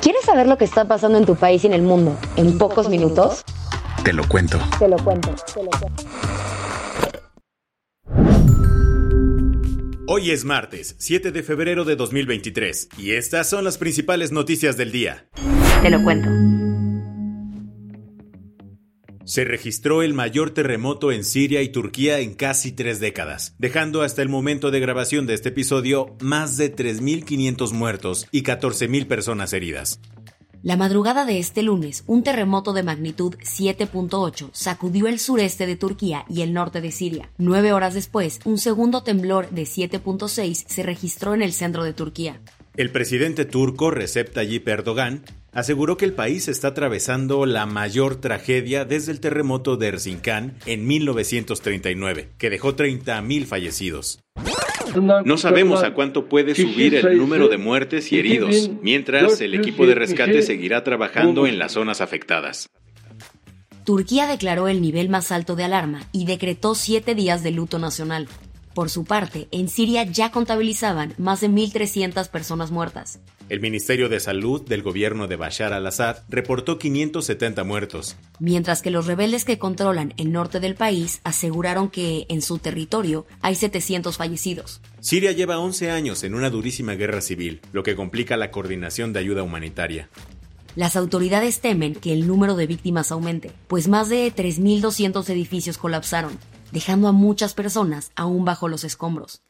[0.00, 2.88] ¿Quieres saber lo que está pasando en tu país y en el mundo en pocos
[2.88, 3.44] minutos?
[4.04, 4.58] Te lo cuento.
[4.78, 5.34] Te lo cuento.
[5.52, 6.02] Te lo cuento.
[10.06, 14.90] Hoy es martes, 7 de febrero de 2023, y estas son las principales noticias del
[14.90, 15.28] día.
[15.82, 16.67] Te lo cuento.
[19.28, 24.22] Se registró el mayor terremoto en Siria y Turquía en casi tres décadas, dejando hasta
[24.22, 30.00] el momento de grabación de este episodio más de 3.500 muertos y 14.000 personas heridas.
[30.62, 36.24] La madrugada de este lunes, un terremoto de magnitud 7.8 sacudió el sureste de Turquía
[36.30, 37.28] y el norte de Siria.
[37.36, 42.40] Nueve horas después, un segundo temblor de 7.6 se registró en el centro de Turquía.
[42.78, 48.84] El presidente turco Recep Tayyip Erdogan aseguró que el país está atravesando la mayor tragedia
[48.84, 54.20] desde el terremoto de Erzincan en 1939, que dejó 30.000 fallecidos.
[55.24, 59.86] No sabemos a cuánto puede subir el número de muertes y heridos, mientras el equipo
[59.86, 62.68] de rescate seguirá trabajando en las zonas afectadas.
[63.84, 68.28] Turquía declaró el nivel más alto de alarma y decretó siete días de luto nacional.
[68.74, 73.20] Por su parte, en Siria ya contabilizaban más de 1.300 personas muertas.
[73.48, 78.16] El Ministerio de Salud del gobierno de Bashar al-Assad reportó 570 muertos.
[78.38, 83.26] Mientras que los rebeldes que controlan el norte del país aseguraron que en su territorio
[83.40, 84.80] hay 700 fallecidos.
[85.00, 89.20] Siria lleva 11 años en una durísima guerra civil, lo que complica la coordinación de
[89.20, 90.10] ayuda humanitaria.
[90.76, 96.38] Las autoridades temen que el número de víctimas aumente, pues más de 3.200 edificios colapsaron,
[96.72, 99.42] dejando a muchas personas aún bajo los escombros.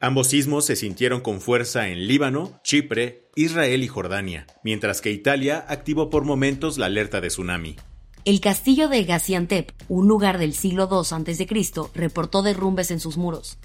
[0.00, 5.64] Ambos sismos se sintieron con fuerza en Líbano, Chipre, Israel y Jordania, mientras que Italia
[5.68, 7.76] activó por momentos la alerta de tsunami.
[8.24, 11.46] El castillo de Gaziantep, un lugar del siglo II a.C.,
[11.94, 13.58] reportó derrumbes en sus muros.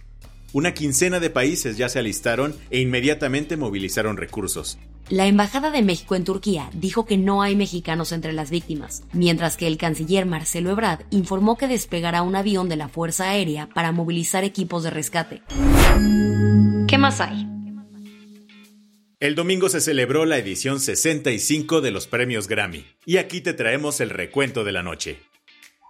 [0.51, 4.79] Una quincena de países ya se alistaron e inmediatamente movilizaron recursos.
[5.09, 9.57] La Embajada de México en Turquía dijo que no hay mexicanos entre las víctimas, mientras
[9.57, 13.91] que el canciller Marcelo Ebrard informó que despegará un avión de la Fuerza Aérea para
[13.91, 15.41] movilizar equipos de rescate.
[16.87, 17.47] ¿Qué más hay?
[19.19, 23.99] El domingo se celebró la edición 65 de los premios Grammy, y aquí te traemos
[24.01, 25.19] el recuento de la noche.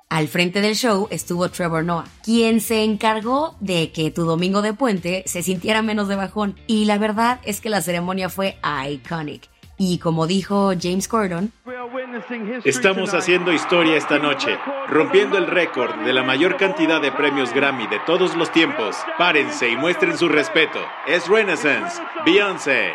[0.09, 4.73] Al frente del show estuvo Trevor Noah, quien se encargó de que tu domingo de
[4.73, 6.55] puente se sintiera menos de bajón.
[6.65, 8.57] Y la verdad es que la ceremonia fue
[8.89, 9.47] iconic.
[9.77, 11.53] Y como dijo James Corden,
[12.65, 14.57] Estamos haciendo historia esta noche,
[14.89, 18.97] rompiendo el récord de la mayor cantidad de premios Grammy de todos los tiempos.
[19.17, 20.79] Párense y muestren su respeto.
[21.07, 22.93] Es Renaissance, Beyoncé.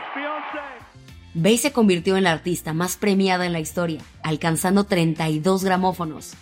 [1.32, 6.34] Bey se convirtió en la artista más premiada en la historia, alcanzando 32 gramófonos.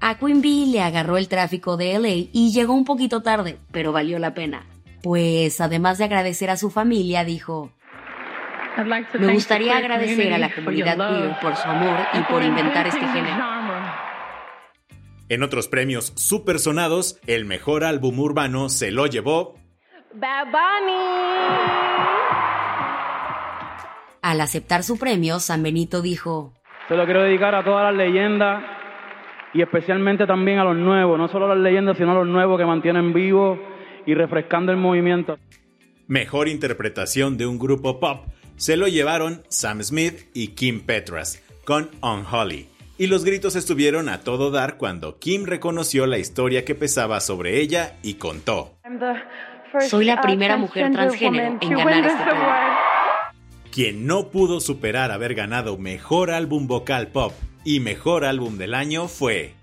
[0.00, 3.92] A Queen Bee le agarró el tráfico de LA y llegó un poquito tarde, pero
[3.92, 4.64] valió la pena.
[5.02, 7.70] Pues además de agradecer a su familia, dijo,
[9.18, 13.44] me gustaría agradecer a la comunidad queer por su amor y por inventar este género.
[15.28, 19.54] En otros premios super sonados, el mejor álbum urbano se lo llevó
[20.14, 21.70] Bad Bunny.
[24.22, 26.54] Al aceptar su premio, San Benito dijo,
[26.88, 28.79] Se lo quiero dedicar a todas las leyendas
[29.52, 32.58] y especialmente también a los nuevos, no solo a las leyendas, sino a los nuevos
[32.58, 33.58] que mantienen vivo
[34.06, 35.38] y refrescando el movimiento.
[36.06, 41.88] Mejor interpretación de un grupo pop se lo llevaron Sam Smith y Kim Petras con
[42.02, 42.68] Unholy.
[42.98, 47.60] Y los gritos estuvieron a todo dar cuando Kim reconoció la historia que pesaba sobre
[47.60, 48.74] ella y contó.
[49.88, 52.69] soy la primera mujer transgénero en ganar este premio.
[53.72, 57.32] Quien no pudo superar haber ganado Mejor Álbum Vocal Pop
[57.64, 59.54] y Mejor Álbum del Año fue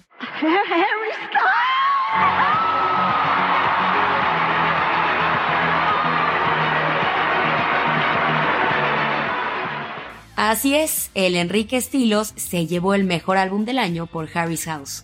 [10.38, 15.04] Así es, el Enrique Estilos se llevó el mejor álbum del año por Harry's House.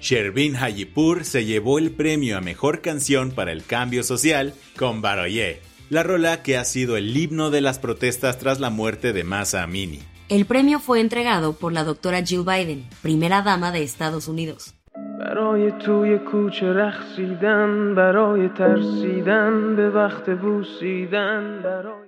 [0.00, 5.62] Shervin Hayipur se llevó el premio a Mejor Canción para el Cambio Social con Baroye,
[5.89, 9.63] la rola que ha sido el himno de las protestas tras la muerte de Masa
[9.63, 9.99] Amini.
[10.29, 14.73] El premio fue entregado por la doctora Jill Biden, primera dama de Estados Unidos.
[15.19, 22.07] برای توی کوچه رقصیدن برای ترسیدن به وقت بوسیدن برای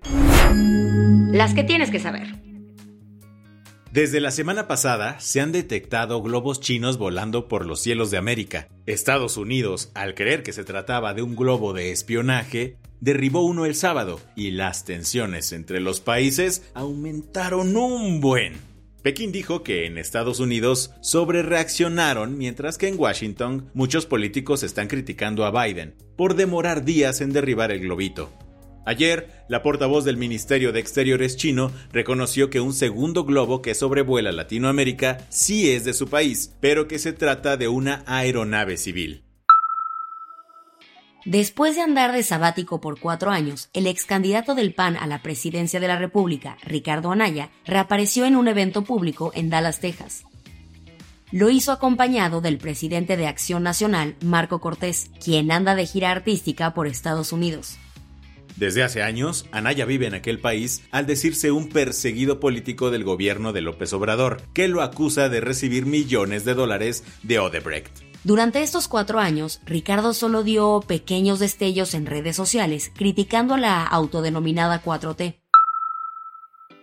[1.34, 2.28] Las que tienes que saber.
[3.92, 8.68] Desde la semana pasada se han detectado globos chinos volando por los cielos de América.
[8.86, 13.75] Estados Unidos, al creer que se trataba de un globo de espionaje, derribó uno el
[13.75, 18.55] sábado y las tensiones entre los países aumentaron un buen.
[19.03, 25.45] Pekín dijo que en Estados Unidos sobrereaccionaron, mientras que en Washington muchos políticos están criticando
[25.45, 28.33] a Biden por demorar días en derribar el globito.
[28.85, 34.31] Ayer, la portavoz del Ministerio de Exteriores chino reconoció que un segundo globo que sobrevuela
[34.31, 39.26] Latinoamérica sí es de su país, pero que se trata de una aeronave civil.
[41.27, 45.23] Después de andar de sabático por cuatro años, el ex candidato del PAN a la
[45.23, 50.23] presidencia de la República, Ricardo Anaya, reapareció en un evento público en Dallas, Texas.
[51.33, 56.73] Lo hizo acompañado del presidente de Acción Nacional, Marco Cortés, quien anda de gira artística
[56.75, 57.77] por Estados Unidos.
[58.55, 63.53] Desde hace años, Anaya vive en aquel país al decirse un perseguido político del gobierno
[63.53, 68.06] de López Obrador, que lo acusa de recibir millones de dólares de Odebrecht.
[68.27, 73.85] Durante estos cuatro años, Ricardo solo dio pequeños destellos en redes sociales criticando a la
[73.85, 75.37] autodenominada 4T.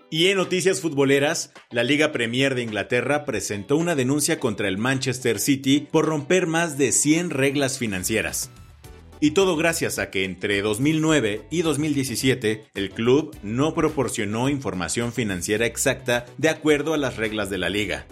[0.09, 5.37] Y en noticias futboleras, la Liga Premier de Inglaterra presentó una denuncia contra el Manchester
[5.37, 8.49] City por romper más de 100 reglas financieras.
[9.19, 15.65] Y todo gracias a que entre 2009 y 2017 el club no proporcionó información financiera
[15.65, 18.07] exacta de acuerdo a las reglas de la liga.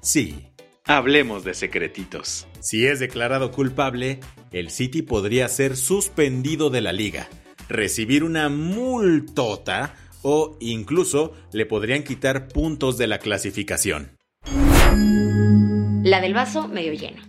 [0.00, 0.46] Sí,
[0.84, 2.46] hablemos de secretitos.
[2.60, 4.20] Si es declarado culpable,
[4.52, 7.28] el City podría ser suspendido de la liga,
[7.68, 14.16] recibir una multota o incluso le podrían quitar puntos de la clasificación.
[16.02, 17.22] La del vaso medio lleno.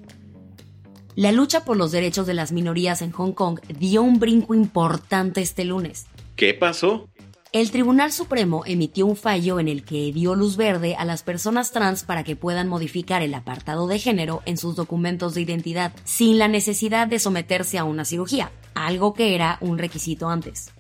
[1.15, 5.41] La lucha por los derechos de las minorías en Hong Kong dio un brinco importante
[5.41, 6.07] este lunes.
[6.37, 7.09] ¿Qué pasó?
[7.53, 11.71] El Tribunal Supremo emitió un fallo en el que dio luz verde a las personas
[11.71, 16.39] trans para que puedan modificar el apartado de género en sus documentos de identidad sin
[16.39, 20.71] la necesidad de someterse a una cirugía, algo que era un requisito antes.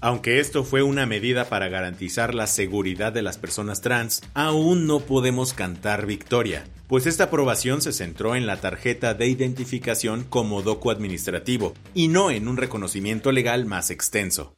[0.00, 5.00] Aunque esto fue una medida para garantizar la seguridad de las personas trans, aún no
[5.00, 10.92] podemos cantar victoria, pues esta aprobación se centró en la tarjeta de identificación como docu
[10.92, 14.57] administrativo y no en un reconocimiento legal más extenso.